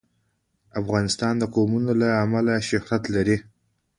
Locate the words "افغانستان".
0.81-1.33